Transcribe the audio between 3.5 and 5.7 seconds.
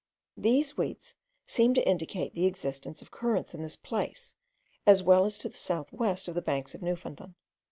in this place, as well as to